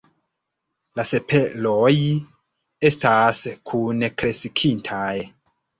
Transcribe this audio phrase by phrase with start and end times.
[0.99, 1.93] La sepaloj
[2.93, 5.11] estas kunkreskintaj.